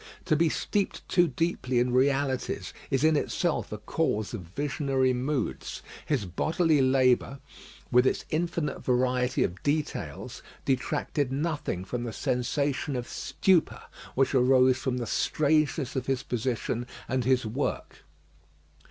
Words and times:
To 0.25 0.35
be 0.35 0.49
steeped 0.49 1.07
too 1.07 1.27
deeply 1.27 1.77
in 1.77 1.93
realities 1.93 2.73
is 2.89 3.03
in 3.03 3.15
itself 3.15 3.71
a 3.71 3.77
cause 3.77 4.33
of 4.33 4.41
visionary 4.41 5.13
moods. 5.13 5.83
His 6.07 6.25
bodily 6.25 6.81
labour, 6.81 7.37
with 7.91 8.07
its 8.07 8.25
infinite 8.31 8.83
variety 8.83 9.43
of 9.43 9.61
details, 9.61 10.41
detracted 10.65 11.31
nothing 11.31 11.85
from 11.85 12.03
the 12.03 12.13
sensation 12.13 12.95
of 12.95 13.07
stupor 13.07 13.83
which 14.15 14.33
arose 14.33 14.77
from 14.79 14.97
the 14.97 15.05
strangeness 15.05 15.95
of 15.95 16.07
his 16.07 16.23
position 16.23 16.87
and 17.07 17.23
his 17.23 17.45
work. 17.45 18.03